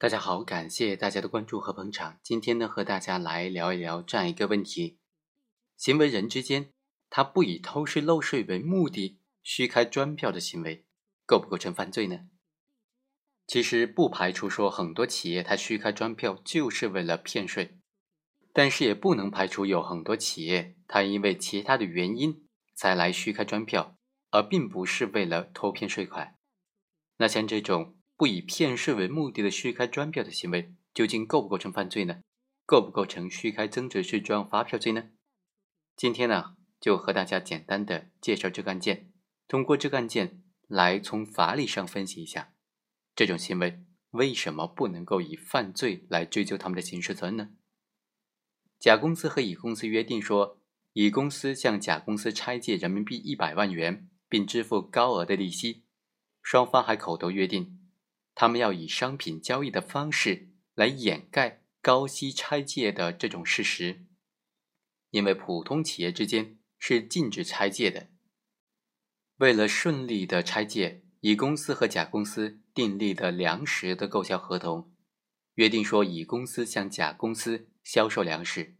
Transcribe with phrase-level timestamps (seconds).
[0.00, 2.18] 大家好，感谢大家的关注和捧场。
[2.22, 4.98] 今天呢，和大家来聊一聊这样一个问题：
[5.76, 6.72] 行为人之间，
[7.10, 10.86] 他不以偷税漏税为目的虚开专票的行为，
[11.26, 12.20] 构不构成犯罪呢？
[13.46, 17.76] 其实不排除说很多企业他虚开专票就是为了骗税，
[18.54, 23.98] 但是也不能排除有很多企业他因为其他的原因才来虚开专票，
[24.30, 26.38] 而并不是为了偷骗税款。
[27.18, 27.99] 那像这种。
[28.20, 32.20] 不以骗税为目的的虚开专票的行为，究竟构不构成犯罪呢？
[32.66, 35.04] 构不构成虚开增值税专用发票罪呢？
[35.96, 39.10] 今天呢，就和大家简单的介绍这个案件，
[39.48, 42.52] 通过这个案件来从法理上分析一下，
[43.16, 47.48] 这种行为为什么不能够以犯罪来追究他们的刑事责任呢？
[48.78, 50.60] 甲公司和乙公司约定说，
[50.92, 55.84] 乙公司向甲公司拆借人民币一百万元，并支付高额的利息，
[56.42, 57.79] 双方还口头约定。
[58.40, 64.06] 他们要以商品交易的方式来掩盖高息拆借的这种事实，
[65.10, 68.08] 因为普通企业之间是禁止拆借的。
[69.36, 74.90] 为了顺利的拆借，乙公司和甲公司订立的粮食的购销合同，
[75.56, 78.74] 约定说，乙公司向甲公司销售粮食，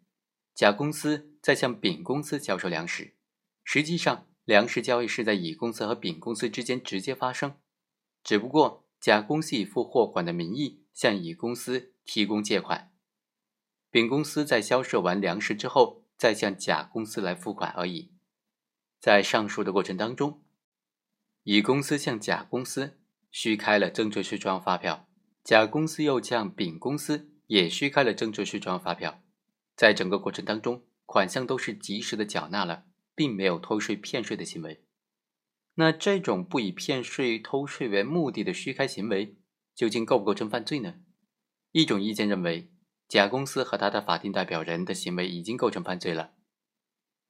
[0.55, 3.15] 甲公司再向丙公司销售粮食。
[3.63, 7.61] 实际上，粮食交易是在乙公司和丙公司之间直接发生，
[8.25, 8.87] 只不过。
[9.01, 12.93] 甲公司以付货款的名义向乙公司提供借款，
[13.91, 18.13] 丙公司在销售完粮食之后再向甲公司来付款而已。
[19.01, 20.43] 在上述的过程当中，
[21.45, 22.99] 乙公司向甲公司
[23.31, 25.09] 虚开了增值税专用发票，
[25.43, 29.23] 甲公司又向丙公司也虚开了增值税专用发票。
[29.75, 32.85] 在整个过程当中，款项都是及时的缴纳了，
[33.15, 34.85] 并没有偷税骗税的行为。
[35.81, 39.39] 那这种不以骗税、偷税为目的的虚开行为，
[39.75, 40.97] 究竟构不构成犯罪呢？
[41.73, 42.71] 一种意见认为，
[43.09, 46.35] 甲公司和他的法定代表人的行为已经构成犯罪了。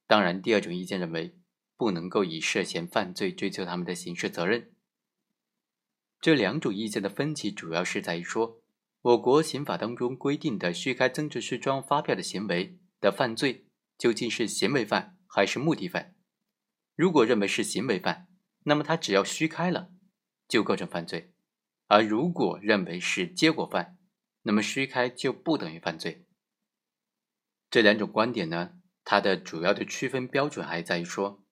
[0.09, 1.39] 当然，第二种意见认为，
[1.77, 4.73] 不能够以涉嫌犯罪追究他们的刑事责任。
[6.21, 8.61] 这两种意见的分歧主要是在于说，
[9.03, 13.67] 我国刑法当中规定的虚开增值税专用发票的行为的犯罪，
[13.97, 16.17] 究竟是行为犯还是目的犯？
[16.97, 18.27] 如果认为是行为犯，
[18.65, 19.91] 那么他只要虚开了，
[20.47, 21.33] 就构成犯罪；
[21.87, 23.97] 而如果认为是结果犯，
[24.43, 26.27] 那么虚开就不等于犯罪。
[27.71, 31.43] 这两种观点呢，它的主要的区分标准还在于说，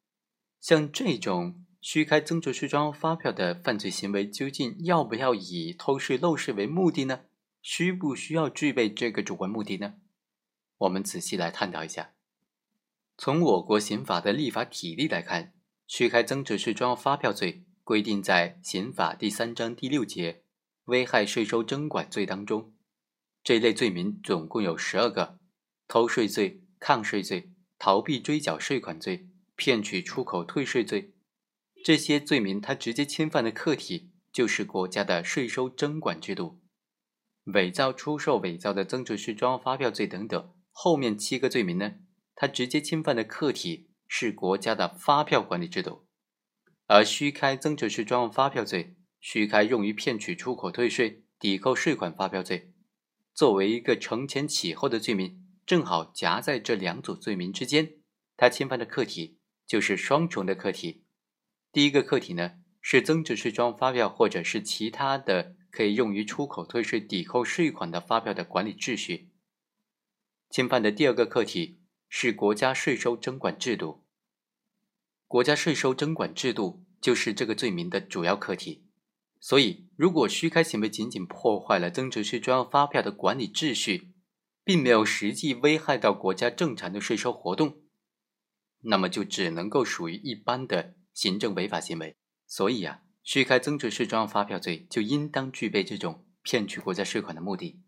[0.61, 7.23] 像这种虚开增值税专用发票的犯罪行为，究竟要不要以偷税漏税为目的呢？
[7.63, 9.95] 需不需要具备这个主观目的呢？
[10.79, 12.15] 我们仔细来探讨一下。
[13.17, 15.55] 从我国刑法的立法体例来看。
[15.89, 20.43] 虚开增值税专用发票罪规定在刑法第三章第六节
[20.85, 22.75] 危害税收征管罪当中，
[23.43, 25.39] 这一类罪名总共有十二个：
[25.89, 31.15] 偷税罪、抗税罪、逃避追缴税款罪、骗取出口退税罪。
[31.83, 36.61] 这些罪名它直接侵犯的客体就是国家的税收征管制度。
[37.55, 41.95] 伪造、出售伪造的增值税专用发票罪等等，后面七个罪名呢，
[42.35, 43.88] 它直接侵犯的客体。
[44.09, 46.07] 是国家的发票管理制度，
[46.87, 52.73] 而虚开增值税专用发票罪、虚开用于骗取出口退税、抵扣税款发票罪，
[53.35, 57.97] 作为一个承前启后的罪名，正好夹在这两组罪名之间。
[58.37, 61.05] 它侵犯的客体就是双重的客体。
[61.71, 69.29] 第一个客体呢，是增值税专用发票或者是其他的可以用于出口退税、抵扣税款的发票的管理秩序。
[70.49, 71.79] 侵犯的第二个客体。
[72.09, 74.05] 是国家税收征管制度，
[75.27, 78.87] 国家税收征管制度就是这个罪名的主要课题。
[79.41, 84.13] 所以，如果虚开行为仅仅破坏了增值税专用发票的管理秩序，
[84.65, 87.83] 并没有实际危害到国家正常的税收活动，
[88.81, 92.17] 那么就只能够属于一般的行政违法行为。
[92.47, 97.83] 所以啊，虚开增值税专用发票罪就应当具备这种骗取国家税款的目的。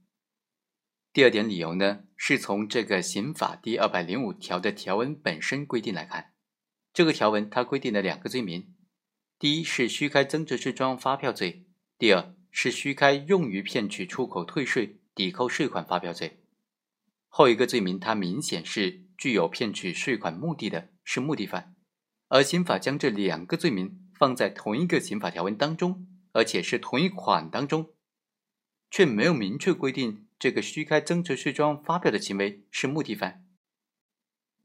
[1.12, 6.34] 第二点理由呢，是从这个刑法第二百零五条的条文本身规定来看，
[6.92, 8.72] 这个条文它规定了两个罪名，
[9.36, 11.66] 第一是虚开增值税专用发票罪，
[11.98, 16.44] 第二是虚开用于骗取出口退税、抵扣税款发票罪。
[17.26, 21.74] 后一个罪名它明显是具有骗取税款目的的，是目的犯，
[22.28, 27.94] 而刑法将这两个罪名放在同一个刑法条文当中，而且是同一款当中，
[28.88, 30.28] 却没有明确规定。
[30.40, 33.44] 这个虚开增值税专用发票的行为是目的犯，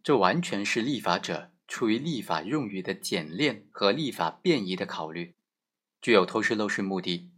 [0.02, 5.36] 这完全是立法者出于立法用语的简练和立法便宜的考虑，
[6.02, 7.34] 具有偷税漏税目的。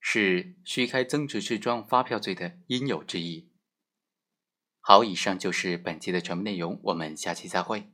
[0.00, 3.52] 是虚开增值税专用发票罪的应有之义。
[4.80, 7.92] 好，以上就是本期的全部内容，我们下期再会。